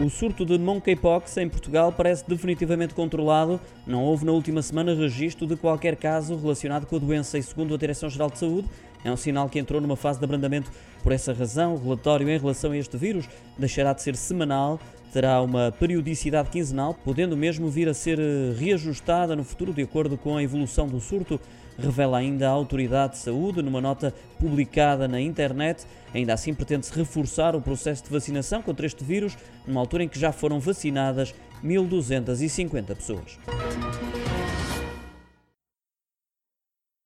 [0.00, 3.60] O surto de monkeypox em Portugal parece definitivamente controlado.
[3.86, 7.72] Não houve na última semana registro de qualquer caso relacionado com a doença e, segundo
[7.74, 8.68] a Direção-Geral de Saúde,
[9.04, 10.68] é um sinal que entrou numa fase de abrandamento.
[11.00, 14.80] Por essa razão, o relatório em relação a este vírus deixará de ser semanal,
[15.14, 20.18] terá uma periodicidade quinzenal, podendo mesmo vir a ser eh, reajustada no futuro de acordo
[20.18, 21.38] com a evolução do surto
[21.78, 25.84] revela ainda a Autoridade de Saúde numa nota publicada na internet.
[26.12, 29.36] Ainda assim, pretende-se reforçar o processo de vacinação contra este vírus,
[29.66, 33.38] numa altura em que já foram vacinadas 1.250 pessoas.